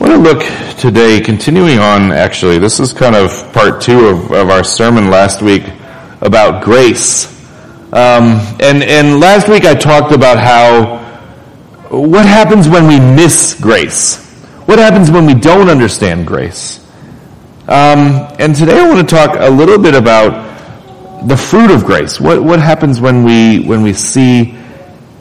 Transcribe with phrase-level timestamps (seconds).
[0.00, 4.32] I want to look today, continuing on actually, this is kind of part two of,
[4.32, 5.62] of our sermon last week
[6.22, 7.26] about grace.
[7.92, 10.96] Um, and, and last week I talked about how,
[11.90, 14.24] what happens when we miss grace?
[14.64, 16.78] What happens when we don't understand grace?
[17.68, 22.18] Um, and today I want to talk a little bit about the fruit of grace.
[22.18, 24.52] What, what happens when we, when we see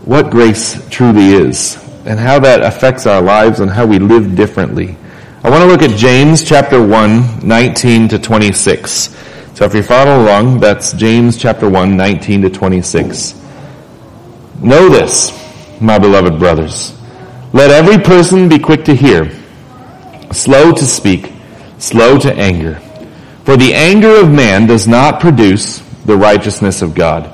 [0.06, 1.89] what grace truly is?
[2.10, 4.98] And how that affects our lives and how we live differently.
[5.44, 9.16] I want to look at James chapter 1, 19 to 26.
[9.54, 13.36] So if you're following along, that's James chapter 1, 19 to 26.
[14.60, 15.32] Know this,
[15.80, 16.98] my beloved brothers.
[17.54, 19.30] Let every person be quick to hear,
[20.32, 21.32] slow to speak,
[21.78, 22.80] slow to anger.
[23.46, 27.32] For the anger of man does not produce the righteousness of God.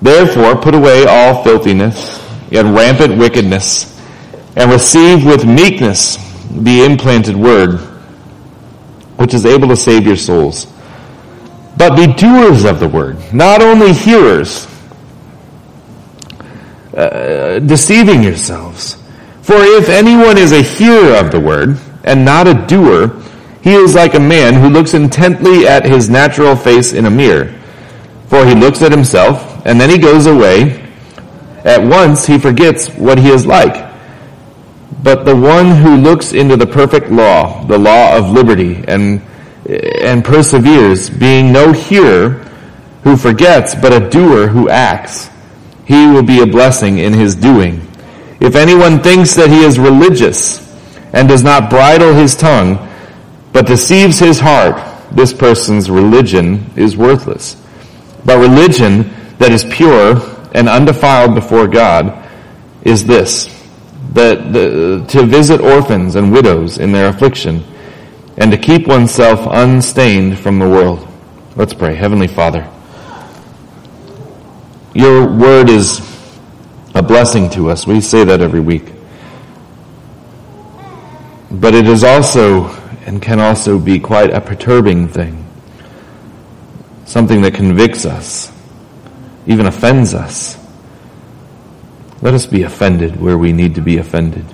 [0.00, 2.23] Therefore, put away all filthiness
[2.54, 4.00] and rampant wickedness,
[4.56, 6.16] and receive with meekness
[6.50, 7.80] the implanted word,
[9.16, 10.66] which is able to save your souls.
[11.76, 14.66] But be doers of the word, not only hearers,
[16.96, 18.96] uh, deceiving yourselves.
[19.42, 23.20] For if anyone is a hearer of the word, and not a doer,
[23.62, 27.58] he is like a man who looks intently at his natural face in a mirror.
[28.28, 30.83] For he looks at himself, and then he goes away,
[31.64, 33.92] at once he forgets what he is like.
[35.02, 39.20] But the one who looks into the perfect law, the law of liberty, and,
[39.66, 42.30] and perseveres, being no hearer
[43.02, 45.30] who forgets, but a doer who acts,
[45.86, 47.86] he will be a blessing in his doing.
[48.40, 50.60] If anyone thinks that he is religious
[51.12, 52.88] and does not bridle his tongue,
[53.52, 57.56] but deceives his heart, this person's religion is worthless.
[58.24, 62.30] But religion that is pure and undefiled before God
[62.82, 63.46] is this,
[64.12, 67.64] that the, to visit orphans and widows in their affliction,
[68.36, 71.06] and to keep oneself unstained from the world.
[71.56, 71.94] Let's pray.
[71.94, 72.70] Heavenly Father,
[74.94, 76.00] your word is
[76.94, 77.86] a blessing to us.
[77.86, 78.92] We say that every week.
[81.50, 82.66] But it is also
[83.06, 85.44] and can also be quite a perturbing thing.
[87.04, 88.53] Something that convicts us
[89.46, 90.58] even offends us.
[92.22, 94.46] Let us be offended where we need to be offended,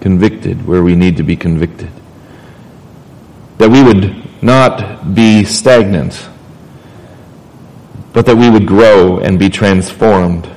[0.00, 1.90] convicted where we need to be convicted.
[3.58, 6.26] That we would not be stagnant,
[8.12, 10.48] but that we would grow and be transformed,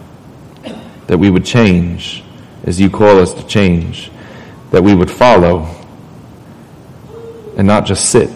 [1.07, 2.23] that we would change
[2.63, 4.09] as you call us to change,
[4.71, 5.67] that we would follow
[7.57, 8.29] and not just sit.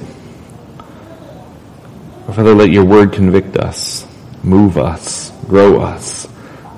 [2.27, 4.06] Father, let your word convict us
[4.43, 6.27] move us, grow us.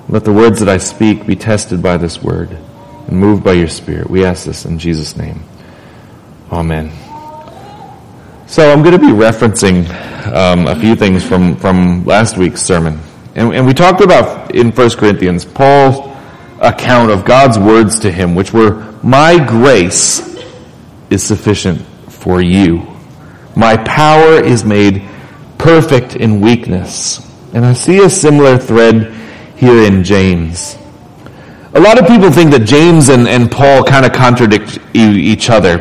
[0.08, 3.68] Let the words that I speak be tested by this word and moved by your
[3.68, 4.10] spirit.
[4.10, 5.44] We ask this in Jesus' name.
[6.50, 6.90] Amen.
[8.46, 9.88] So I'm going to be referencing
[10.34, 12.98] um, a few things from, from last week's sermon.
[13.36, 16.10] And, and we talked about in 1 Corinthians, Paul's
[16.60, 20.20] account of God's words to him, which were, My grace
[21.10, 22.86] is sufficient for you.
[23.54, 25.08] My power is made
[25.58, 27.26] perfect in weakness.
[27.52, 29.12] And I see a similar thread
[29.56, 30.76] here in James.
[31.74, 35.78] A lot of people think that James and, and Paul kind of contradict each other.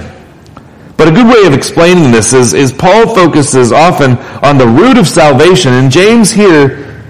[0.97, 4.97] But a good way of explaining this is, is Paul focuses often on the root
[4.97, 7.01] of salvation, and James here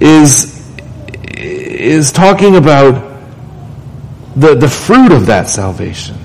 [0.00, 0.70] is,
[1.34, 3.16] is talking about
[4.36, 6.16] the, the fruit of that salvation,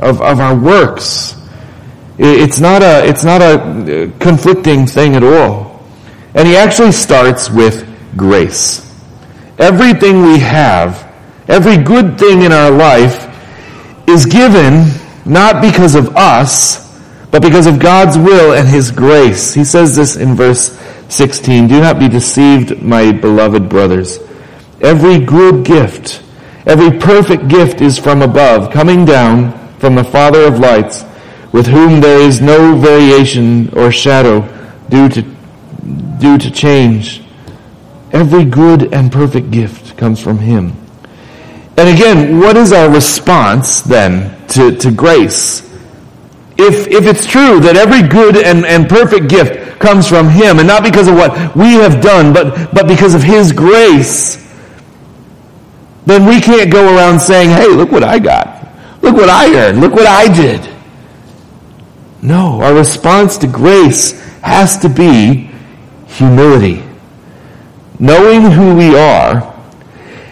[0.00, 1.36] of, of our works.
[2.18, 5.69] It's not a, it's not a uh, conflicting thing at all.
[6.34, 7.86] And he actually starts with
[8.16, 8.86] grace.
[9.58, 11.06] Everything we have,
[11.48, 13.26] every good thing in our life
[14.08, 14.86] is given
[15.24, 16.88] not because of us,
[17.30, 19.54] but because of God's will and His grace.
[19.54, 20.76] He says this in verse
[21.08, 24.18] 16, Do not be deceived, my beloved brothers.
[24.80, 26.22] Every good gift,
[26.66, 31.04] every perfect gift is from above, coming down from the Father of lights,
[31.52, 34.40] with whom there is no variation or shadow
[34.88, 35.22] due to
[36.20, 37.22] due to change.
[38.12, 40.72] Every good and perfect gift comes from Him.
[41.76, 45.62] And again, what is our response then to, to grace?
[46.58, 50.68] If, if it's true that every good and, and perfect gift comes from Him, and
[50.68, 54.36] not because of what we have done, but, but because of His grace,
[56.04, 58.60] then we can't go around saying, hey, look what I got.
[59.02, 59.80] Look what I earned.
[59.80, 60.68] Look what I did.
[62.22, 64.12] No, our response to grace
[64.42, 65.49] has to be
[66.10, 66.84] humility.
[67.98, 69.54] Knowing who we are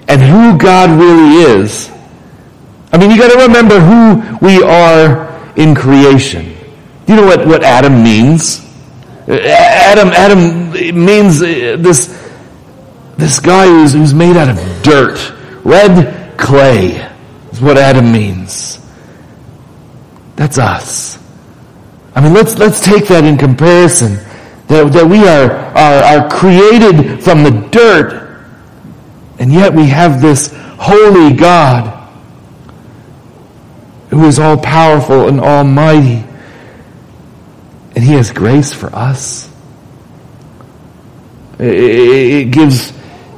[0.09, 1.91] and who God really is
[2.93, 6.57] I mean, you gotta remember who we are in creation.
[7.07, 8.65] Do you know what, what Adam means?
[9.29, 10.73] Adam, Adam
[11.05, 12.07] means uh, this,
[13.19, 15.35] this guy who's, who's made out of dirt.
[15.65, 17.07] Red clay
[17.53, 18.79] is what Adam means.
[20.37, 21.19] That's us.
[22.15, 24.19] I mean, let's, let's take that in comparison.
[24.69, 28.45] That, that we are, are, are created from the dirt,
[29.39, 31.95] and yet we have this holy God
[34.11, 36.25] who is all powerful and almighty.
[37.95, 39.51] And he has grace for us.
[41.59, 42.93] It gives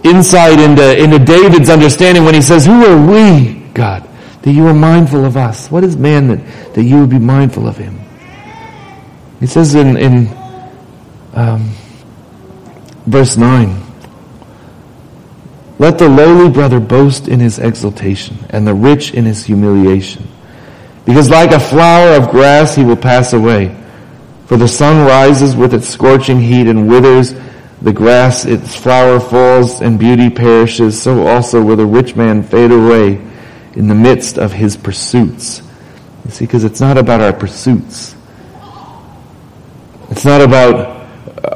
[0.04, 4.06] insight into, into David's understanding when he says, Who are we, God,
[4.42, 5.70] that you are mindful of us?
[5.70, 7.98] What is man that, that you would be mindful of him?
[9.40, 10.26] He says in, in
[11.34, 11.70] um,
[13.06, 13.82] verse 9,
[15.78, 20.26] Let the lowly brother boast in his exaltation, and the rich in his humiliation.
[21.04, 23.76] Because like a flower of grass he will pass away.
[24.46, 27.34] For the sun rises with its scorching heat and withers
[27.82, 31.00] the grass, its flower falls and beauty perishes.
[31.00, 33.20] So also will the rich man fade away
[33.74, 35.62] in the midst of his pursuits.
[36.24, 38.14] You see, because it's not about our pursuits.
[40.10, 40.99] It's not about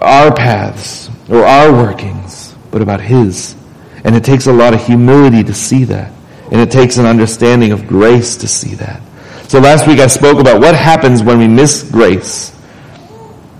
[0.00, 3.56] our paths or our workings, but about his.
[4.04, 6.12] And it takes a lot of humility to see that.
[6.50, 9.00] And it takes an understanding of grace to see that.
[9.48, 12.54] So last week I spoke about what happens when we miss grace.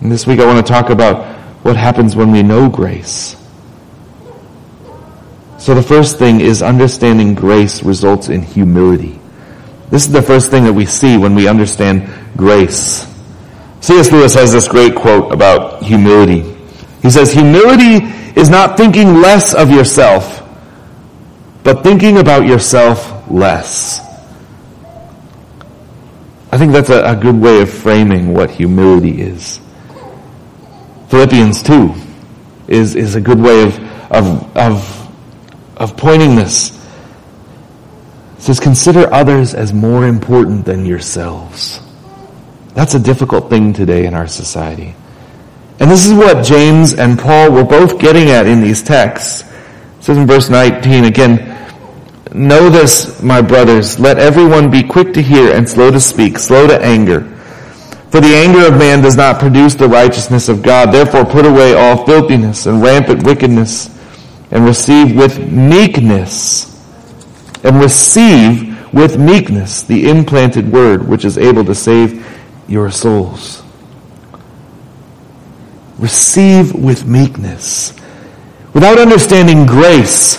[0.00, 1.35] And this week I want to talk about
[1.65, 3.37] what happens when we know grace.
[5.59, 9.19] So the first thing is understanding grace results in humility.
[9.91, 12.06] This is the first thing that we see when we understand
[12.37, 13.06] grace.
[13.81, 14.12] C.S.
[14.12, 16.43] Lewis has this great quote about humility.
[17.03, 18.07] He says, humility
[18.39, 20.43] is not thinking less of yourself,
[21.63, 24.01] but thinking about yourself less.
[26.51, 29.61] I think that's a, a good way of framing what humility is.
[31.09, 31.95] Philippians 2
[32.69, 33.79] is, is a good way of,
[34.11, 36.71] of, of, of pointing this.
[38.37, 41.81] It says, consider others as more important than yourselves.
[42.75, 44.95] That's a difficult thing today in our society.
[45.81, 49.43] And this is what James and Paul were both getting at in these texts.
[49.99, 51.50] It says in verse 19 again,
[52.32, 56.67] Know this, my brothers, let everyone be quick to hear and slow to speak, slow
[56.67, 57.21] to anger.
[58.11, 60.93] For the anger of man does not produce the righteousness of God.
[60.93, 63.91] Therefore put away all filthiness and rampant wickedness
[64.53, 66.70] and receive with meekness
[67.65, 72.25] and receive with meekness the implanted word which is able to save
[72.69, 73.64] your souls.
[76.05, 77.95] Receive with meekness.
[78.75, 80.37] Without understanding grace,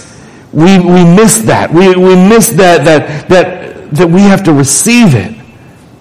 [0.54, 1.74] we, we miss that.
[1.74, 5.36] We, we miss that, that, that, that we have to receive it.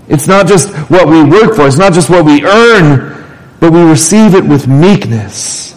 [0.07, 1.67] It's not just what we work for.
[1.67, 3.25] It's not just what we earn,
[3.59, 5.75] but we receive it with meekness.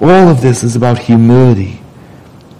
[0.00, 1.80] All of this is about humility.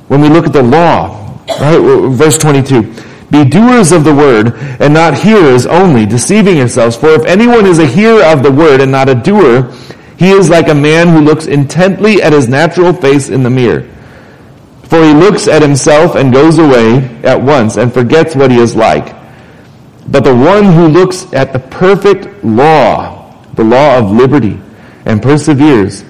[0.09, 1.79] When we look at the law, right,
[2.11, 2.83] verse 22,
[3.31, 6.97] be doers of the word and not hearers only, deceiving yourselves.
[6.97, 9.73] For if anyone is a hearer of the word and not a doer,
[10.17, 13.89] he is like a man who looks intently at his natural face in the mirror.
[14.85, 18.77] For he looks at himself and goes away at once and forgets what he is
[18.77, 19.17] like.
[20.07, 24.61] But the one who looks at the perfect law, the law of liberty,
[25.07, 26.05] and perseveres,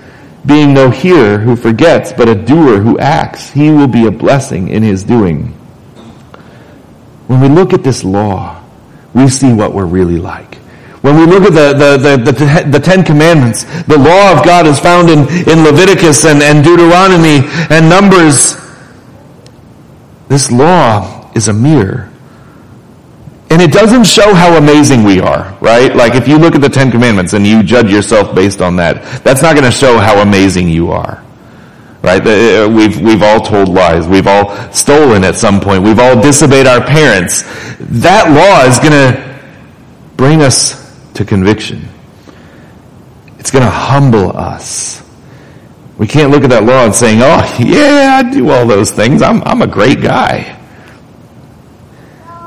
[0.44, 4.68] being no hearer who forgets, but a doer who acts, he will be a blessing
[4.68, 5.54] in his doing.
[7.26, 8.62] When we look at this law,
[9.14, 10.56] we see what we're really like.
[11.02, 14.80] When we look at the, the, the, the, Ten Commandments, the law of God is
[14.80, 18.56] found in, in Leviticus and, and Deuteronomy and Numbers.
[20.28, 22.10] This law is a mirror
[23.54, 25.94] and it doesn't show how amazing we are, right?
[25.94, 29.22] Like if you look at the Ten Commandments and you judge yourself based on that,
[29.22, 31.23] that's not going to show how amazing you are.
[32.04, 32.20] Right?
[32.20, 34.06] Uh, we've, we've all told lies.
[34.06, 35.82] We've all stolen at some point.
[35.82, 37.44] We've all disobeyed our parents.
[37.80, 39.40] That law is going to
[40.14, 41.88] bring us to conviction.
[43.38, 45.02] It's going to humble us.
[45.96, 49.22] We can't look at that law and saying, oh, yeah, I do all those things.
[49.22, 50.60] I'm, I'm a great guy.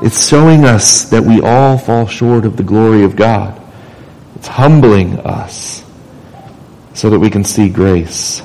[0.04, 3.60] It's showing us that we all fall short of the glory of God.
[4.36, 5.84] It's humbling us
[6.94, 8.44] so that we can see grace.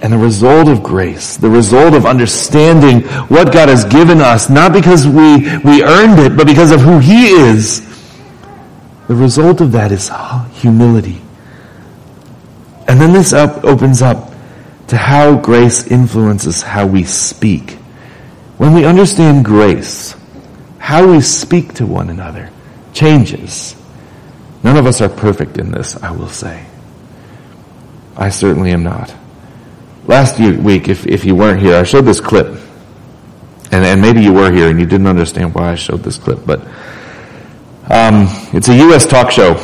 [0.00, 4.72] And the result of grace, the result of understanding what God has given us, not
[4.72, 7.84] because we, we earned it, but because of who He is,
[9.08, 10.10] the result of that is
[10.60, 11.20] humility.
[12.86, 14.32] And then this up, opens up
[14.88, 17.72] to how grace influences how we speak
[18.58, 20.16] When we understand grace,
[20.78, 22.50] how we speak to one another
[22.92, 23.76] changes.
[24.64, 26.66] None of us are perfect in this, I will say.
[28.16, 29.14] I certainly am not.
[30.08, 32.46] Last week, if, if you weren't here, I showed this clip.
[33.70, 36.46] And, and maybe you were here and you didn't understand why I showed this clip,
[36.46, 36.60] but
[37.90, 39.06] um, it's a U.S.
[39.06, 39.56] talk show.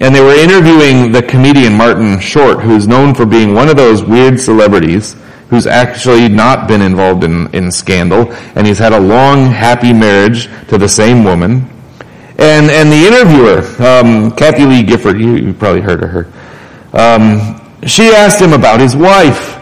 [0.00, 4.02] And they were interviewing the comedian Martin Short, who's known for being one of those
[4.02, 5.14] weird celebrities
[5.50, 10.48] who's actually not been involved in, in scandal, and he's had a long, happy marriage
[10.68, 11.68] to the same woman.
[12.38, 16.32] And, and the interviewer, um, Kathie Lee Gifford, you, you probably heard of her,
[16.94, 19.55] um, she asked him about his wife.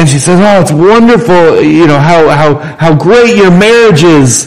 [0.00, 4.46] And she says, oh, it's wonderful, you know, how, how, how great your marriage is.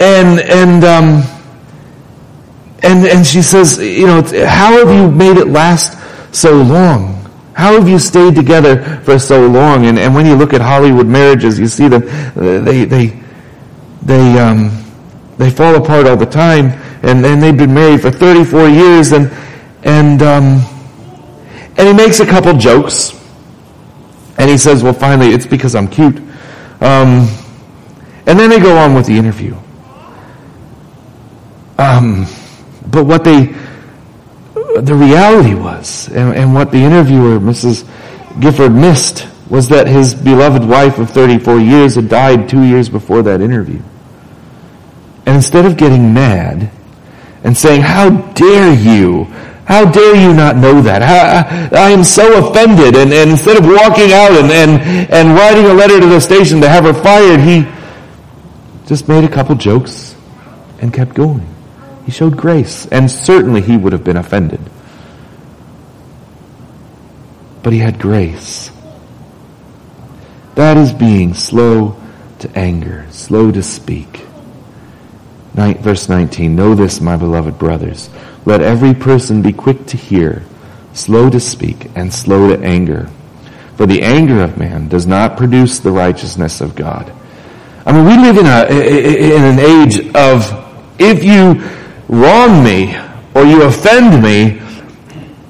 [0.00, 1.22] And, and, um,
[2.82, 5.98] and, and she says, you know, how have you made it last
[6.34, 7.30] so long?
[7.52, 9.84] How have you stayed together for so long?
[9.84, 12.00] And, and when you look at Hollywood marriages, you see them,
[12.64, 13.20] they, they,
[14.00, 14.82] they, um,
[15.36, 16.68] they fall apart all the time.
[17.02, 19.30] And, and they've been married for 34 years and,
[19.82, 20.64] and, um,
[21.76, 23.20] and he makes a couple jokes.
[24.44, 26.18] And he says, well, finally, it's because I'm cute.
[26.82, 27.26] Um,
[28.26, 29.56] and then they go on with the interview.
[31.78, 32.26] Um,
[32.86, 33.46] but what they,
[34.82, 37.88] the reality was, and, and what the interviewer, Mrs.
[38.38, 43.22] Gifford, missed was that his beloved wife of 34 years had died two years before
[43.22, 43.80] that interview.
[45.24, 46.70] And instead of getting mad
[47.44, 49.24] and saying, how dare you,
[49.66, 51.02] how dare you not know that?
[51.72, 52.96] I am so offended.
[52.96, 56.60] And, and instead of walking out and, and, and writing a letter to the station
[56.60, 57.66] to have her fired, he
[58.86, 60.14] just made a couple jokes
[60.80, 61.48] and kept going.
[62.04, 64.60] He showed grace, and certainly he would have been offended.
[67.62, 68.70] But he had grace.
[70.54, 71.96] That is being slow
[72.40, 74.26] to anger, slow to speak.
[75.54, 78.10] verse 19, Know this, my beloved brothers.
[78.44, 80.42] Let every person be quick to hear,
[80.92, 83.08] slow to speak, and slow to anger.
[83.76, 87.12] For the anger of man does not produce the righteousness of God.
[87.86, 90.44] I mean, we live in a, in an age of,
[90.98, 91.62] if you
[92.08, 92.96] wrong me
[93.34, 94.60] or you offend me,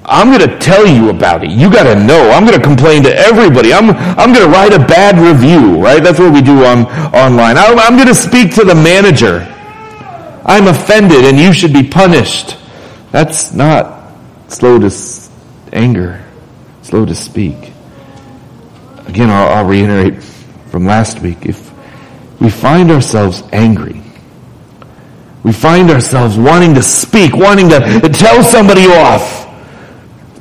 [0.07, 1.49] I'm going to tell you about it.
[1.49, 2.29] You got to know.
[2.31, 3.73] I'm going to complain to everybody.
[3.73, 6.03] I'm, I'm going to write a bad review, right?
[6.03, 7.57] That's what we do on, online.
[7.57, 9.51] I'm, I'm going to speak to the manager.
[10.45, 12.57] I'm offended and you should be punished.
[13.15, 14.11] That's not
[14.49, 14.93] slow to
[15.71, 16.21] anger,
[16.81, 17.71] slow to speak.
[19.07, 20.21] Again, I'll, I'll reiterate
[20.69, 21.45] from last week.
[21.45, 21.71] If
[22.41, 24.01] we find ourselves angry,
[25.45, 29.45] we find ourselves wanting to speak, wanting to, to tell somebody off,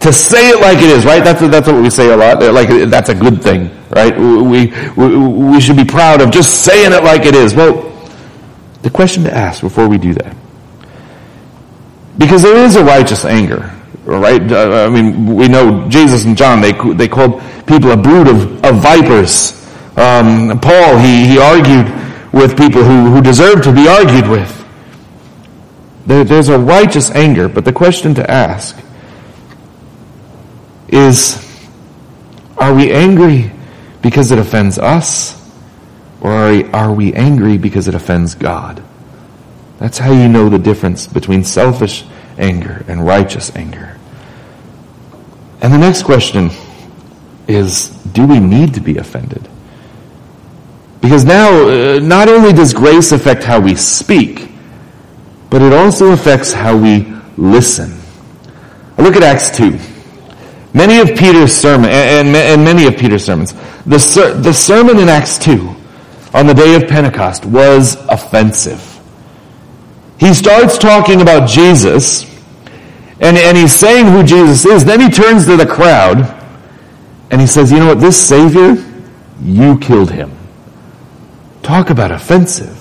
[0.01, 1.23] to say it like it is, right?
[1.23, 2.43] That's, that's what we say a lot.
[2.43, 4.19] Like, that's a good thing, right?
[4.19, 7.55] We, we, we should be proud of just saying it like it is.
[7.55, 7.89] Well,
[8.83, 10.35] the question to ask before we do that,
[12.19, 13.73] because there is a righteous anger,
[14.05, 14.41] right?
[14.51, 18.65] Uh, I mean, we know Jesus and John, they, they called people a brood of,
[18.65, 19.53] of vipers.
[19.97, 21.87] Um, Paul, he, he argued
[22.33, 24.65] with people who, who deserved to be argued with.
[26.07, 28.77] There, there's a righteous anger, but the question to ask
[30.89, 31.41] is,
[32.57, 33.51] are we angry
[34.03, 35.41] because it offends us?
[36.21, 38.83] Or are, are we angry because it offends God?
[39.85, 42.07] That's how you know the difference between selfish
[42.39, 43.99] anger and righteous anger.
[45.61, 46.49] And the next question
[47.47, 49.47] is, do we need to be offended?
[51.03, 54.49] Because now, uh, not only does grace affect how we speak,
[55.51, 57.95] but it also affects how we listen.
[58.97, 59.79] Look at Acts 2.
[60.73, 63.53] Many of Peter's sermon, and, and many of Peter's sermons,
[63.85, 65.77] the, ser- the sermon in Acts 2
[66.33, 68.94] on the day of Pentecost was offensive.
[70.25, 72.25] He starts talking about Jesus,
[73.21, 74.83] and, and he's saying who Jesus is.
[74.83, 76.19] Then he turns to the crowd,
[77.31, 78.83] and he says, you know what, this Savior,
[79.43, 80.33] you killed him.
[81.63, 82.75] Talk about offensive.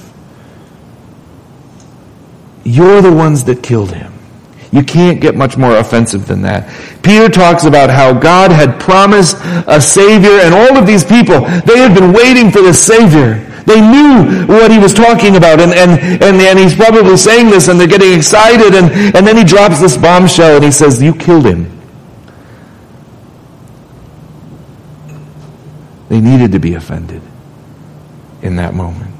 [2.64, 4.14] You're the ones that killed him.
[4.72, 6.74] You can't get much more offensive than that.
[7.04, 9.36] Peter talks about how God had promised
[9.68, 13.50] a Savior and all of these people, they had been waiting for this Savior.
[13.66, 15.92] They knew what he was talking about and, and,
[16.22, 19.80] and, and he's probably saying this and they're getting excited and, and then he drops
[19.80, 21.70] this bombshell and he says, you killed him.
[26.10, 27.22] They needed to be offended
[28.42, 29.16] in that moment.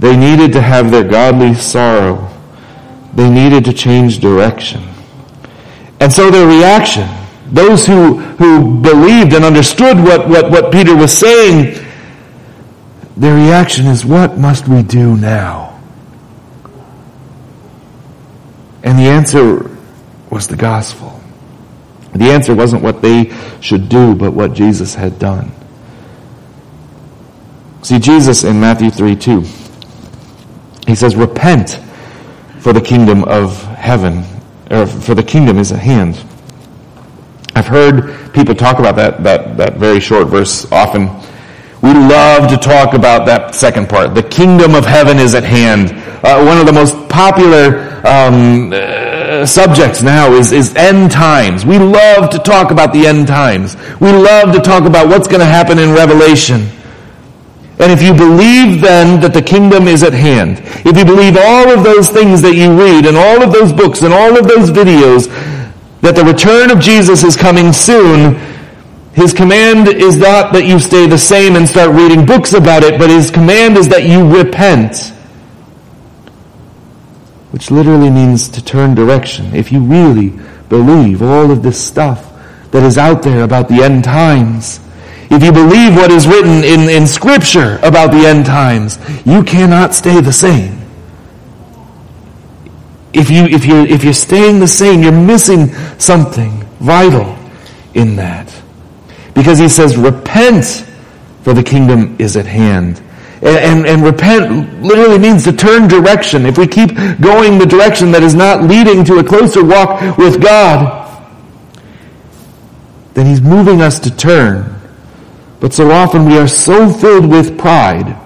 [0.00, 2.34] They needed to have their godly sorrow
[3.14, 4.82] they needed to change direction.
[6.00, 7.08] And so their reaction,
[7.46, 11.83] those who, who believed and understood what, what, what Peter was saying,
[13.16, 15.80] their reaction is, what must we do now?
[18.82, 19.70] And the answer
[20.30, 21.20] was the gospel.
[22.14, 25.52] The answer wasn't what they should do, but what Jesus had done.
[27.82, 29.40] See, Jesus in Matthew 3 2,
[30.86, 31.80] he says, Repent,
[32.60, 34.24] for the kingdom of heaven,
[34.70, 36.22] or for the kingdom is at hand.
[37.54, 41.08] I've heard people talk about that, that, that very short verse often.
[41.84, 44.14] We love to talk about that second part.
[44.14, 45.90] The kingdom of heaven is at hand.
[46.24, 51.66] Uh, one of the most popular um, uh, subjects now is, is end times.
[51.66, 53.76] We love to talk about the end times.
[54.00, 56.66] We love to talk about what's going to happen in Revelation.
[57.78, 61.68] And if you believe then that the kingdom is at hand, if you believe all
[61.68, 64.70] of those things that you read and all of those books and all of those
[64.70, 65.28] videos,
[66.00, 68.40] that the return of Jesus is coming soon,
[69.14, 72.98] his command is not that you stay the same and start reading books about it,
[72.98, 75.12] but his command is that you repent.
[77.52, 79.54] Which literally means to turn direction.
[79.54, 80.30] If you really
[80.68, 82.32] believe all of this stuff
[82.72, 84.80] that is out there about the end times,
[85.30, 89.94] if you believe what is written in, in Scripture about the end times, you cannot
[89.94, 90.80] stay the same.
[93.12, 97.38] If, you, if, you're, if you're staying the same, you're missing something vital
[97.94, 98.63] in that.
[99.34, 100.86] Because he says, repent,
[101.42, 103.02] for the kingdom is at hand.
[103.42, 106.46] And, and, and, repent literally means to turn direction.
[106.46, 110.40] If we keep going the direction that is not leading to a closer walk with
[110.40, 111.02] God,
[113.12, 114.80] then he's moving us to turn.
[115.60, 118.16] But so often we are so filled with pride,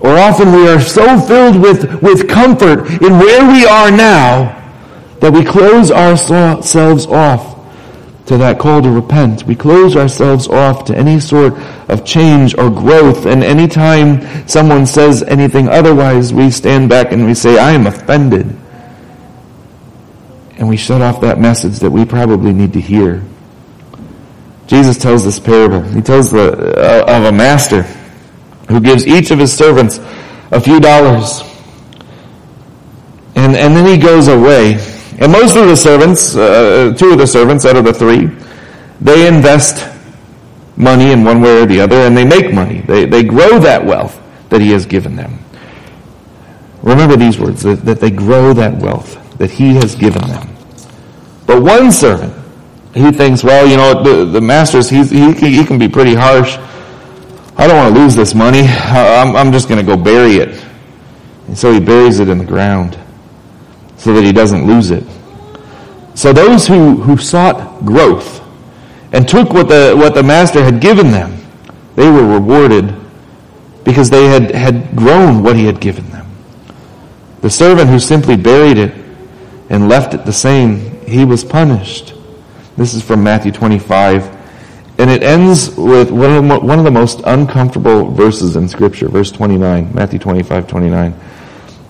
[0.00, 4.56] or often we are so filled with, with comfort in where we are now,
[5.20, 7.59] that we close ourselves off
[8.30, 9.42] to that call to repent.
[9.42, 11.54] We close ourselves off to any sort
[11.88, 13.26] of change or growth.
[13.26, 18.46] And anytime someone says anything otherwise, we stand back and we say, I am offended.
[20.58, 23.20] And we shut off that message that we probably need to hear.
[24.68, 25.80] Jesus tells this parable.
[25.80, 27.82] He tells the, uh, of a master
[28.68, 29.98] who gives each of his servants
[30.52, 31.40] a few dollars.
[33.34, 34.78] And, and then he goes away.
[35.20, 38.30] And most of the servants, uh, two of the servants out of the three,
[39.02, 39.86] they invest
[40.78, 42.80] money in one way or the other and they make money.
[42.80, 45.38] They, they grow that wealth that he has given them.
[46.82, 50.48] Remember these words, that, that they grow that wealth that he has given them.
[51.46, 52.34] But one servant,
[52.94, 56.56] he thinks, well, you know, the, the master's, he's, he, he can be pretty harsh.
[57.58, 58.62] I don't want to lose this money.
[58.62, 60.64] I'm, I'm just going to go bury it.
[61.46, 62.98] And so he buries it in the ground
[64.00, 65.04] so that he doesn't lose it.
[66.14, 68.42] So those who, who sought growth
[69.12, 71.36] and took what the, what the master had given them,
[71.96, 72.94] they were rewarded
[73.84, 76.26] because they had, had grown what he had given them.
[77.42, 78.94] The servant who simply buried it
[79.68, 82.14] and left it the same, he was punished.
[82.78, 84.38] This is from Matthew 25.
[84.98, 89.08] And it ends with one of, the, one of the most uncomfortable verses in Scripture,
[89.08, 91.14] verse 29, Matthew 25, 29.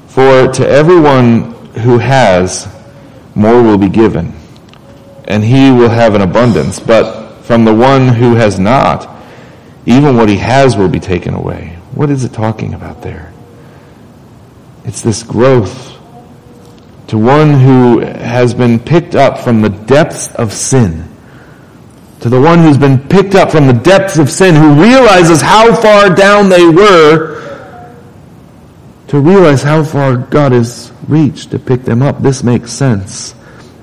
[0.09, 2.69] For to everyone who has,
[3.35, 4.33] more will be given,
[5.25, 6.81] and he will have an abundance.
[6.81, 9.09] But from the one who has not,
[9.87, 11.79] even what he has will be taken away.
[11.95, 13.33] What is it talking about there?
[14.85, 15.97] It's this growth
[17.09, 21.09] to one who has been picked up from the depths of sin.
[22.21, 25.75] To the one who's been picked up from the depths of sin, who realizes how
[25.75, 27.50] far down they were,
[29.11, 32.23] to realize how far God has reached to pick them up.
[32.23, 33.35] This makes sense.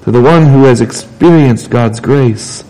[0.04, 2.64] To the one who has experienced God's grace.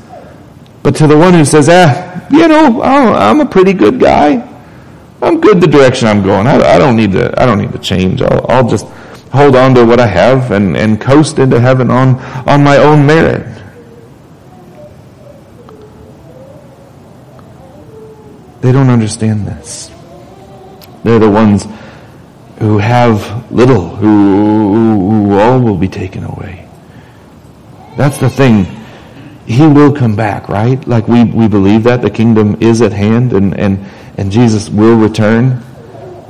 [0.82, 4.42] But to the one who says, ah, you know, I'm a pretty good guy.
[5.22, 6.48] I'm good the direction I'm going.
[6.48, 8.24] I, don't need to, I don't need to change.
[8.24, 8.88] I'll, I'll just,
[9.32, 12.16] hold on to what I have and, and coast into heaven on,
[12.48, 13.46] on my own merit.
[18.62, 19.92] They don't understand this.
[21.04, 21.68] They're the ones
[22.60, 26.68] who have little, who, who all will be taken away.
[27.96, 28.66] That's the thing.
[29.46, 30.86] He will come back, right?
[30.88, 33.86] Like we, we believe that the kingdom is at hand and, and,
[34.18, 35.64] and Jesus will return.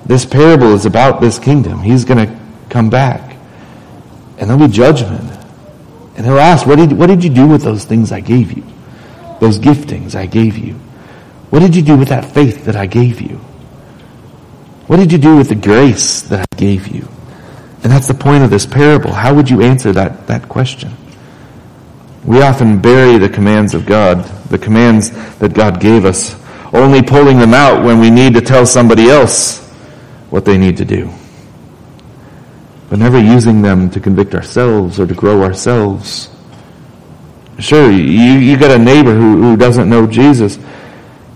[0.05, 1.81] This parable is about this kingdom.
[1.81, 3.35] He's going to come back.
[4.37, 5.31] And there'll be judgment.
[6.15, 8.63] And he'll ask, what did, what did you do with those things I gave you?
[9.39, 10.73] Those giftings I gave you?
[11.49, 13.39] What did you do with that faith that I gave you?
[14.87, 17.07] What did you do with the grace that I gave you?
[17.83, 19.11] And that's the point of this parable.
[19.11, 20.91] How would you answer that, that question?
[22.25, 24.23] We often bury the commands of God.
[24.49, 26.35] The commands that God gave us
[26.73, 29.65] only pulling them out when we need to tell somebody else
[30.29, 31.09] what they need to do.
[32.89, 36.29] But never using them to convict ourselves or to grow ourselves.
[37.59, 40.57] Sure, you, you got a neighbor who, who doesn't know Jesus,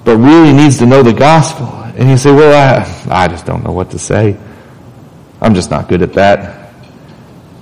[0.03, 1.80] but really needs to know the gospel.
[2.01, 2.51] And you say, well,
[3.11, 4.35] I, I just don't know what to say.
[5.39, 6.73] I'm just not good at that.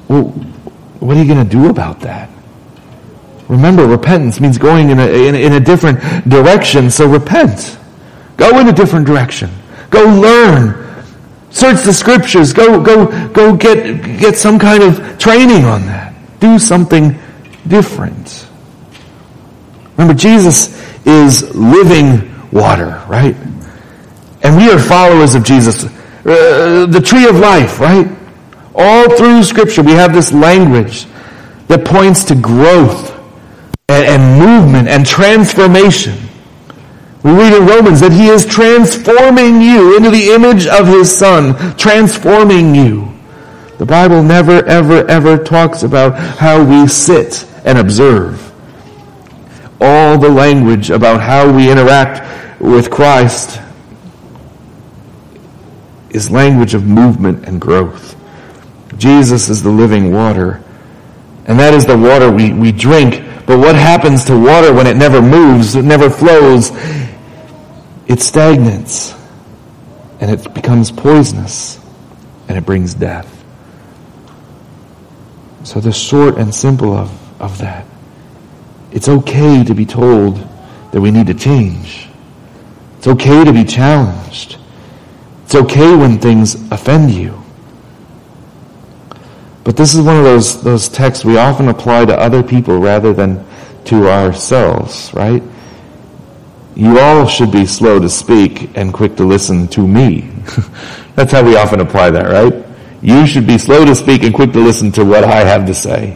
[0.07, 0.29] Well,
[1.01, 2.29] what are you going to do about that?
[3.49, 5.99] Remember, repentance means going in a, in, in a different
[6.29, 7.77] direction, so repent.
[8.37, 9.49] Go in a different direction.
[9.89, 11.03] Go learn.
[11.49, 12.53] Search the scriptures.
[12.53, 16.13] Go, go, go get, get some kind of training on that.
[16.39, 17.19] Do something
[17.67, 18.47] different.
[19.97, 23.35] Remember, Jesus is living water, right?
[24.41, 25.85] And we are followers of Jesus.
[25.85, 28.07] Uh, the tree of life, right?
[28.75, 31.05] All through scripture we have this language
[31.67, 33.11] that points to growth
[33.89, 36.17] and, and movement and transformation.
[37.23, 41.75] We read in Romans that he is transforming you into the image of his son,
[41.75, 43.13] transforming you.
[43.77, 48.45] The Bible never, ever, ever talks about how we sit and observe.
[49.81, 53.61] All the language about how we interact with Christ
[56.09, 58.15] is language of movement and growth.
[58.97, 60.63] Jesus is the living water.
[61.45, 63.23] And that is the water we, we drink.
[63.45, 66.71] But what happens to water when it never moves, it never flows?
[68.07, 69.15] It stagnates.
[70.19, 71.79] And it becomes poisonous.
[72.47, 73.35] And it brings death.
[75.63, 77.85] So the short and simple of, of that.
[78.91, 80.37] It's okay to be told
[80.91, 82.07] that we need to change.
[82.97, 84.57] It's okay to be challenged.
[85.49, 87.33] It's okay when things offend you.
[89.63, 93.13] But this is one of those, those texts we often apply to other people rather
[93.13, 93.43] than
[93.85, 95.41] to ourselves, right?
[96.75, 100.29] You all should be slow to speak and quick to listen to me.
[101.15, 102.63] That's how we often apply that, right?
[103.01, 105.73] You should be slow to speak and quick to listen to what I have to
[105.73, 106.15] say.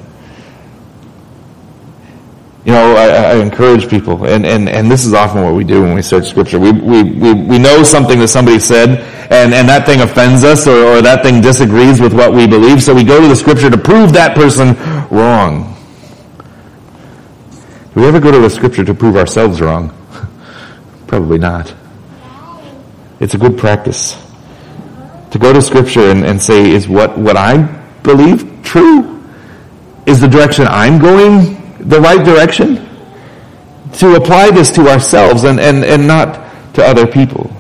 [2.66, 5.82] You know, I, I, encourage people, and, and, and this is often what we do
[5.82, 6.60] when we search scripture.
[6.60, 10.68] We, we, we, we know something that somebody said, and, and that thing offends us,
[10.68, 13.70] or, or that thing disagrees with what we believe, so we go to the scripture
[13.70, 14.76] to prove that person
[15.10, 15.70] wrong.
[17.94, 19.94] Do we ever go to the scripture to prove ourselves wrong?
[21.08, 21.74] Probably not.
[23.20, 24.20] It's a good practice.
[25.32, 27.62] To go to scripture and, and say, is what, what I
[28.02, 29.24] believe true?
[30.06, 32.90] Is the direction I'm going the right direction?
[34.00, 37.53] To apply this to ourselves and, and, and not to other people.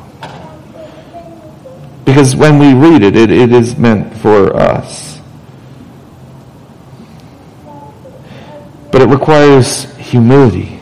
[2.05, 5.19] Because when we read it, it, it is meant for us.
[8.91, 10.79] But it requires humility.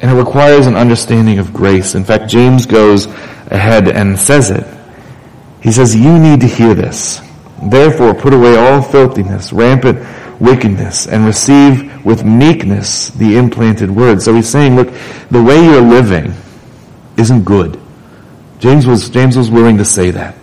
[0.00, 1.94] And it requires an understanding of grace.
[1.94, 4.66] In fact, James goes ahead and says it.
[5.62, 7.20] He says, you need to hear this.
[7.62, 10.04] Therefore, put away all filthiness, rampant
[10.40, 14.20] wickedness and receive with meekness the implanted word.
[14.20, 14.92] So he's saying, look,
[15.30, 16.34] the way you're living
[17.16, 17.80] isn't good.
[18.64, 20.34] James was, James was willing to say that.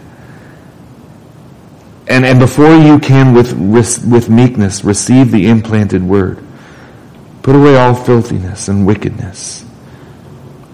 [2.08, 6.38] And, and before you can with, with meekness receive the implanted word,
[7.42, 9.66] put away all filthiness and wickedness.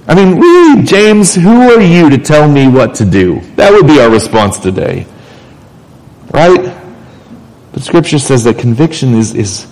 [0.09, 3.39] I mean, really, James, who are you to tell me what to do?
[3.55, 5.07] That would be our response today.
[6.31, 6.75] Right?
[7.71, 9.67] But scripture says that conviction is, is,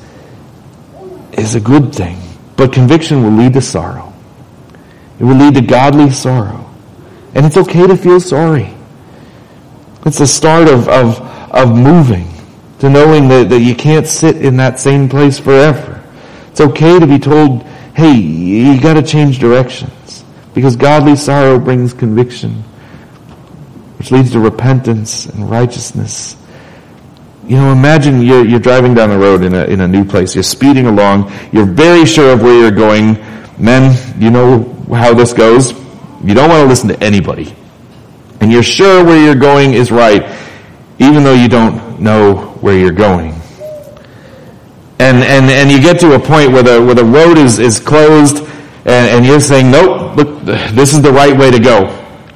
[1.34, 2.22] is a good thing.
[2.56, 4.14] But conviction will lead to sorrow.
[5.20, 6.65] It will lead to godly sorrow.
[7.36, 8.74] And it's okay to feel sorry.
[10.06, 11.20] It's the start of, of,
[11.52, 12.28] of moving
[12.80, 16.04] to knowing that, that you can't sit in that same place forever.
[16.50, 17.64] It's okay to be told,
[17.96, 20.24] hey, you gotta change directions.
[20.54, 22.64] Because godly sorrow brings conviction,
[23.98, 26.38] which leads to repentance and righteousness
[27.48, 30.34] you know, imagine you're, you're driving down the road in a, in a new place.
[30.34, 31.32] You're speeding along.
[31.52, 33.14] You're very sure of where you're going.
[33.60, 35.85] Men, you know how this goes.
[36.26, 37.56] You don't want to listen to anybody.
[38.42, 40.24] And you're sure where you're going is right,
[41.00, 43.34] even though you don't know where you're going.
[44.98, 47.80] And, and, and you get to a point where the, where the road is, is
[47.80, 48.38] closed
[48.86, 51.86] and, and you're saying, nope, look, this is the right way to go.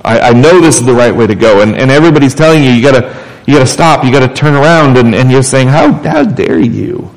[0.03, 1.61] I, I know this is the right way to go.
[1.61, 4.05] And, and everybody's telling you, you gotta, you got to stop.
[4.05, 7.09] You got to turn around, and, and you're saying, "How how dare you?"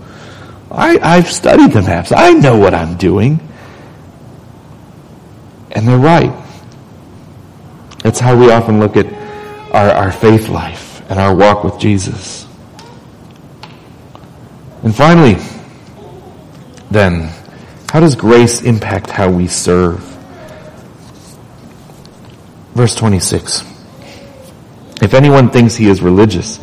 [0.70, 2.11] I I've studied the maps.
[2.11, 3.38] I know what I'm doing,
[5.72, 6.32] and they're right.
[8.03, 9.07] That's how we often look at
[9.73, 12.47] our, our faith life and our walk with Jesus.
[14.83, 15.37] And finally,
[16.91, 17.31] then,
[17.93, 20.01] How does grace impact how we serve?
[22.75, 23.65] Verse 26.
[25.03, 26.59] If anyone thinks he is religious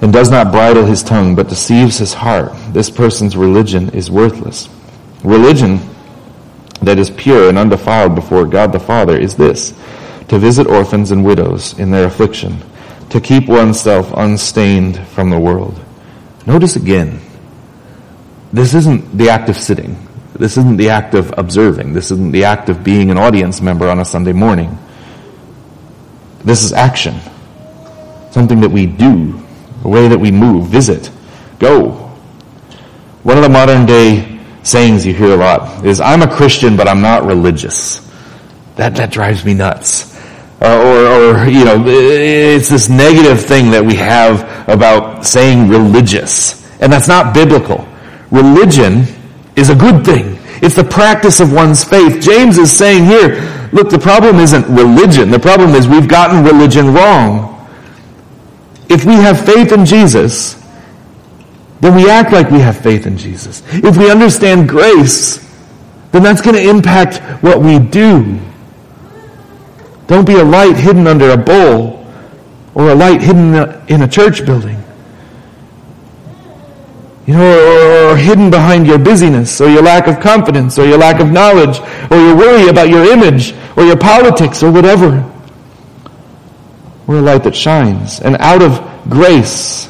[0.00, 4.68] and does not bridle his tongue but deceives his heart, this person's religion is worthless.
[5.22, 5.78] Religion
[6.82, 9.72] that is pure and undefiled before God the Father is this,
[10.32, 12.56] to visit orphans and widows in their affliction,
[13.10, 15.78] to keep oneself unstained from the world.
[16.46, 17.20] Notice again,
[18.50, 19.94] this isn't the act of sitting.
[20.34, 21.92] This isn't the act of observing.
[21.92, 24.78] This isn't the act of being an audience member on a Sunday morning.
[26.42, 27.20] This is action.
[28.30, 29.38] Something that we do.
[29.84, 31.10] A way that we move, visit,
[31.58, 31.90] go.
[33.22, 36.88] One of the modern day sayings you hear a lot is, I'm a Christian, but
[36.88, 37.98] I'm not religious.
[38.76, 40.11] That, that drives me nuts.
[40.62, 46.62] Uh, or, or, you know, it's this negative thing that we have about saying religious.
[46.80, 47.84] And that's not biblical.
[48.30, 49.04] Religion
[49.56, 50.38] is a good thing.
[50.62, 52.22] It's the practice of one's faith.
[52.22, 55.32] James is saying here, look, the problem isn't religion.
[55.32, 57.68] The problem is we've gotten religion wrong.
[58.88, 60.54] If we have faith in Jesus,
[61.80, 63.64] then we act like we have faith in Jesus.
[63.72, 65.38] If we understand grace,
[66.12, 68.38] then that's going to impact what we do.
[70.12, 72.06] Don't be a light hidden under a bowl
[72.74, 73.54] or a light hidden
[73.88, 74.76] in a church building.
[77.24, 80.98] You know, or, or, hidden behind your busyness, or your lack of confidence, or your
[80.98, 81.78] lack of knowledge,
[82.10, 85.26] or your worry about your image, or your politics, or whatever.
[87.06, 88.20] We're a light that shines.
[88.20, 89.88] And out of grace,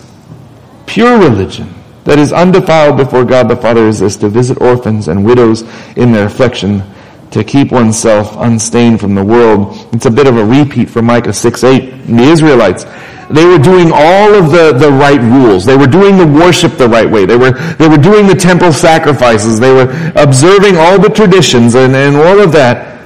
[0.86, 5.24] pure religion, that is undefiled before God the Father is this, to visit orphans and
[5.24, 5.62] widows
[5.96, 6.84] in their affliction,
[7.32, 9.88] to keep oneself unstained from the world.
[9.92, 12.06] It's a bit of a repeat from Micah 6 8.
[12.06, 12.84] The Israelites,
[13.30, 15.64] they were doing all of the, the right rules.
[15.64, 17.24] They were doing the worship the right way.
[17.24, 19.58] They were, they were doing the temple sacrifices.
[19.58, 23.00] They were observing all the traditions and, and all of that.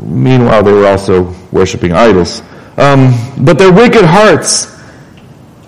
[0.00, 2.40] Meanwhile, they were also worshiping idols.
[2.78, 3.12] Um,
[3.44, 4.74] but their wicked hearts,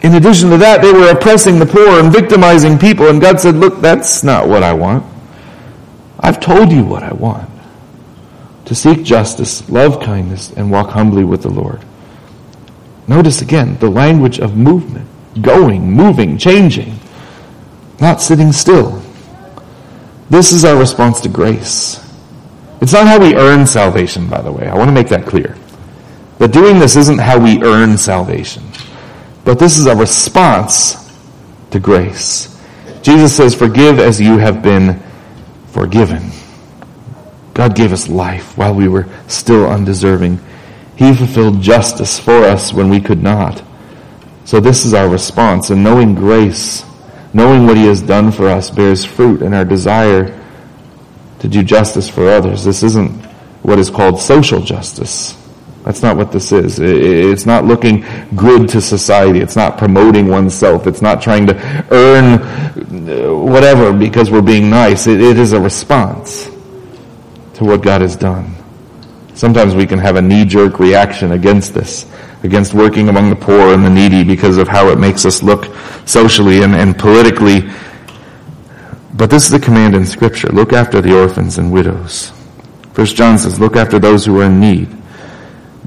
[0.00, 3.08] in addition to that, they were oppressing the poor and victimizing people.
[3.08, 5.11] And God said, look, that's not what I want.
[6.22, 7.50] I've told you what I want.
[8.66, 11.84] To seek justice, love kindness, and walk humbly with the Lord.
[13.08, 15.08] Notice again the language of movement,
[15.42, 16.94] going, moving, changing,
[18.00, 19.02] not sitting still.
[20.30, 21.98] This is our response to grace.
[22.80, 24.68] It's not how we earn salvation, by the way.
[24.68, 25.56] I want to make that clear.
[26.38, 28.62] That doing this isn't how we earn salvation.
[29.44, 31.12] But this is a response
[31.70, 32.48] to grace.
[33.02, 35.02] Jesus says, forgive as you have been
[35.72, 36.30] forgiven.
[37.54, 40.38] God gave us life while we were still undeserving.
[40.96, 43.62] He fulfilled justice for us when we could not.
[44.44, 45.70] So this is our response.
[45.70, 46.84] And knowing grace,
[47.32, 50.38] knowing what He has done for us bears fruit in our desire
[51.40, 52.64] to do justice for others.
[52.64, 53.10] This isn't
[53.62, 55.36] what is called social justice.
[55.84, 56.78] That's not what this is.
[56.78, 58.04] It's not looking
[58.36, 59.40] good to society.
[59.40, 60.86] It's not promoting oneself.
[60.86, 62.40] It's not trying to earn
[63.08, 65.08] uh, whatever because we're being nice.
[65.08, 66.44] It is a response
[67.54, 68.54] to what God has done.
[69.34, 72.06] Sometimes we can have a knee-jerk reaction against this,
[72.44, 75.74] against working among the poor and the needy because of how it makes us look
[76.06, 77.68] socially and, and politically.
[79.14, 80.48] But this is the command in scripture.
[80.48, 82.30] Look after the orphans and widows.
[82.92, 85.01] First John says, look after those who are in need.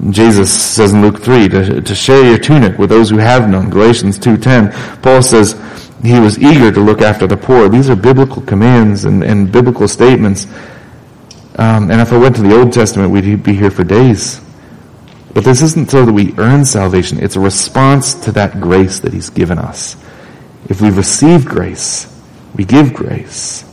[0.10, 3.70] Jesus says in Luke 3 to, to share your tunic with those who have none.
[3.70, 5.02] Galatians 2.10.
[5.02, 5.54] Paul says
[6.04, 7.70] he was eager to look after the poor.
[7.70, 10.48] These are biblical commands and, and biblical statements.
[11.58, 14.42] Um, and if I went to the Old Testament, we'd be here for days.
[15.34, 17.20] But this isn't so that we earn salvation.
[17.22, 19.96] It's a response to that grace that he's given us.
[20.70, 22.12] If we've received grace,
[22.56, 23.64] we give grace.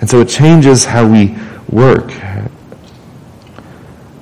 [0.00, 1.36] And so it changes how we
[1.68, 2.10] work.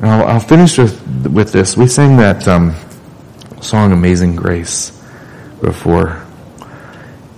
[0.02, 1.76] I'll, I'll, finish with, with this.
[1.76, 2.74] We sang that um,
[3.60, 4.90] song Amazing Grace
[5.60, 6.26] before.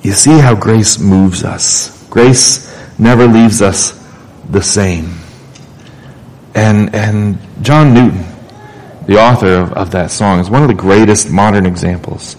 [0.00, 2.09] You see how grace moves us.
[2.09, 4.03] Grace never leaves us
[4.48, 5.12] the same.
[6.55, 8.24] And, and John Newton,
[9.07, 12.37] the author of, of that song, is one of the greatest modern examples.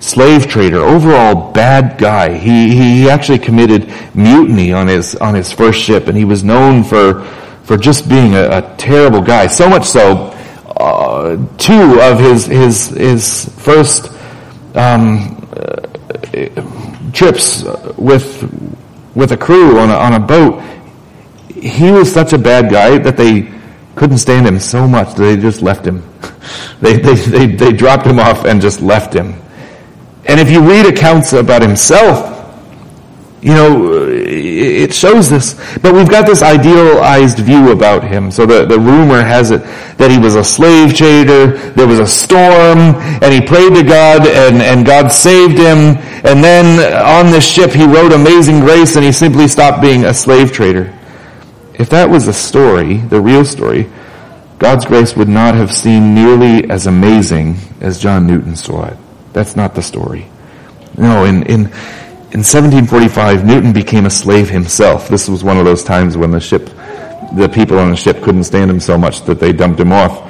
[0.00, 2.38] Slave trader, overall bad guy.
[2.38, 6.82] He, he actually committed mutiny on his, on his first ship and he was known
[6.82, 7.26] for
[7.64, 9.46] for just being a, a terrible guy.
[9.46, 10.30] So much so,
[10.76, 14.12] uh, two of his his his first
[14.74, 17.64] um, uh, trips
[17.96, 18.42] with
[19.14, 20.62] with a crew on a, on a boat,
[21.48, 23.52] he was such a bad guy that they
[23.94, 26.02] couldn't stand him so much they just left him.
[26.80, 29.40] they, they, they, they dropped him off and just left him.
[30.26, 32.33] And if you read accounts about himself,
[33.44, 35.52] you know, uh, it shows this.
[35.82, 38.30] But we've got this idealized view about him.
[38.30, 39.62] So the, the rumor has it
[39.98, 44.26] that he was a slave trader, there was a storm, and he prayed to God,
[44.26, 49.04] and, and God saved him, and then on this ship he wrote Amazing Grace, and
[49.04, 50.98] he simply stopped being a slave trader.
[51.74, 53.90] If that was the story, the real story,
[54.58, 58.96] God's grace would not have seemed nearly as amazing as John Newton saw it.
[59.34, 60.30] That's not the story.
[60.96, 61.72] No, in, in,
[62.34, 65.08] in 1745, Newton became a slave himself.
[65.08, 66.66] This was one of those times when the ship,
[67.36, 70.20] the people on the ship couldn't stand him so much that they dumped him off.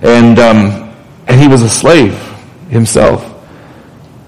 [0.00, 0.96] And, um,
[1.26, 2.14] and he was a slave
[2.70, 3.26] himself.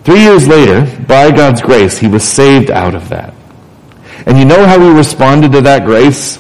[0.05, 3.33] Three years later, by God's grace, he was saved out of that.
[4.27, 6.37] And you know how he responded to that grace?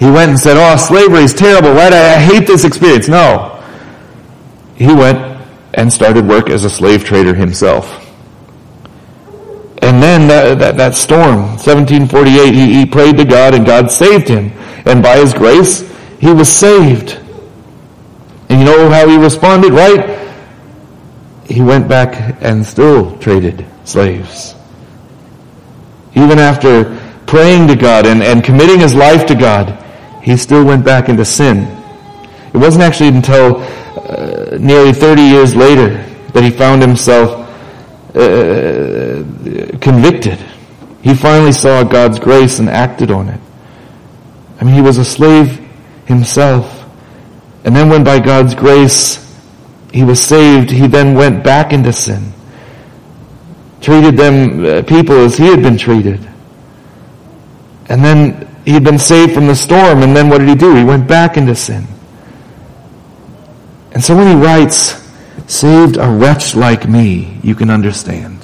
[0.00, 1.92] He went and said, oh, slavery is terrible, right?
[1.92, 3.06] I, I hate this experience.
[3.06, 3.62] No.
[4.74, 5.40] He went
[5.74, 8.09] and started work as a slave trader himself.
[10.40, 14.50] That, that, that storm, 1748, he, he prayed to God and God saved him.
[14.86, 15.80] And by his grace,
[16.18, 17.20] he was saved.
[18.48, 20.18] And you know how he responded, right?
[21.44, 24.54] He went back and still traded slaves.
[26.14, 29.76] Even after praying to God and, and committing his life to God,
[30.22, 31.64] he still went back into sin.
[32.54, 37.46] It wasn't actually until uh, nearly 30 years later that he found himself
[38.16, 38.20] uh,
[39.80, 40.38] convicted.
[41.02, 43.40] He finally saw God's grace and acted on it.
[44.60, 45.58] I mean, he was a slave
[46.06, 46.84] himself.
[47.64, 49.18] And then when by God's grace
[49.92, 52.32] he was saved, he then went back into sin.
[53.80, 56.28] Treated them, uh, people as he had been treated.
[57.88, 60.74] And then he had been saved from the storm, and then what did he do?
[60.74, 61.86] He went back into sin.
[63.92, 65.00] And so when he writes,
[65.46, 68.39] saved a wretch like me, you can understand.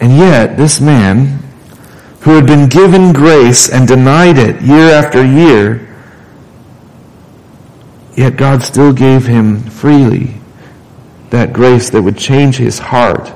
[0.00, 1.40] And yet, this man,
[2.20, 5.88] who had been given grace and denied it year after year,
[8.16, 10.34] yet God still gave him freely
[11.30, 13.32] that grace that would change his heart.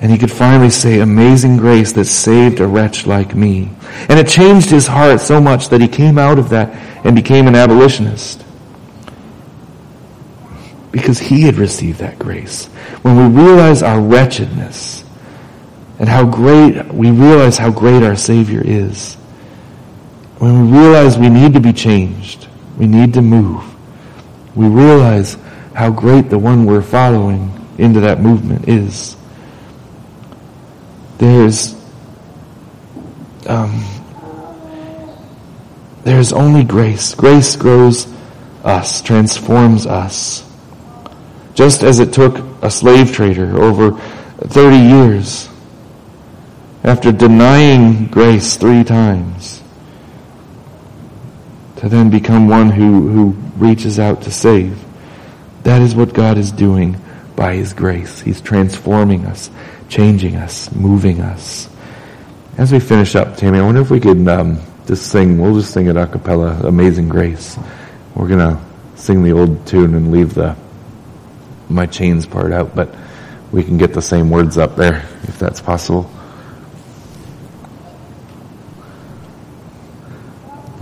[0.00, 3.70] And he could finally say, amazing grace that saved a wretch like me.
[4.08, 6.70] And it changed his heart so much that he came out of that
[7.04, 8.44] and became an abolitionist
[10.90, 12.66] because he had received that grace.
[13.02, 15.01] When we realize our wretchedness
[16.02, 19.14] and how great, we realize how great our Savior is.
[20.38, 23.62] When we realize we need to be changed, we need to move,
[24.56, 25.38] we realize
[25.76, 29.16] how great the one we're following into that movement is.
[31.18, 31.76] There's,
[33.46, 33.84] um,
[36.02, 37.14] there's only grace.
[37.14, 38.12] Grace grows
[38.64, 40.44] us, transforms us.
[41.54, 43.92] Just as it took a slave trader over
[44.48, 45.48] 30 years
[46.84, 49.62] after denying grace three times
[51.76, 54.82] to then become one who, who reaches out to save.
[55.62, 56.96] That is what God is doing
[57.36, 58.20] by His grace.
[58.20, 59.50] He's transforming us,
[59.88, 61.68] changing us, moving us.
[62.58, 65.72] As we finish up, Tammy, I wonder if we could um, just sing, we'll just
[65.72, 67.58] sing it a cappella, Amazing Grace.
[68.14, 68.60] We're going to
[68.94, 70.56] sing the old tune and leave the
[71.68, 72.94] my chains part out, but
[73.50, 76.10] we can get the same words up there if that's possible.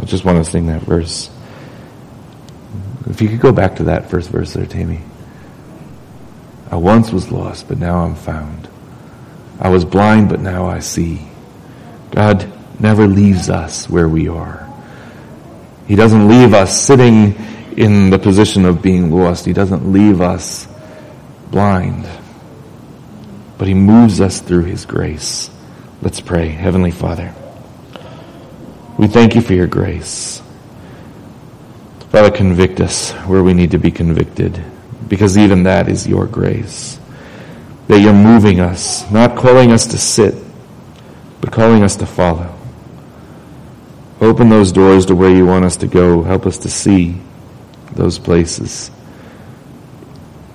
[0.00, 1.30] I just want to sing that verse.
[3.08, 5.00] If you could go back to that first verse there, Tammy.
[6.70, 8.68] I once was lost, but now I'm found.
[9.60, 11.26] I was blind, but now I see.
[12.10, 14.62] God never leaves us where we are.
[15.86, 17.34] He doesn't leave us sitting
[17.76, 19.44] in the position of being lost.
[19.44, 20.66] He doesn't leave us
[21.50, 22.08] blind,
[23.56, 25.50] but He moves us through His grace.
[26.02, 26.48] Let's pray.
[26.48, 27.32] Heavenly Father,
[28.98, 30.42] we thank you for your grace.
[32.10, 34.62] Father, convict us where we need to be convicted,
[35.08, 36.98] because even that is your grace.
[37.88, 40.34] That you're moving us, not calling us to sit,
[41.40, 42.56] but calling us to follow.
[44.20, 46.22] Open those doors to where you want us to go.
[46.22, 47.20] Help us to see
[47.92, 48.90] those places.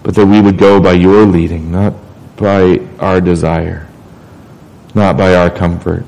[0.03, 1.93] But that we would go by your leading, not
[2.37, 3.87] by our desire,
[4.95, 6.05] not by our comfort,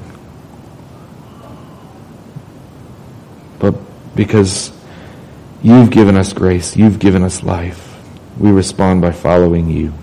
[4.15, 4.71] because
[5.61, 6.75] you've given us grace.
[6.75, 7.99] You've given us life.
[8.37, 9.93] We respond by following you.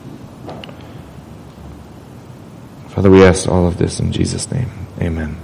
[2.88, 4.70] Father, we ask all of this in Jesus' name.
[5.00, 5.40] Amen.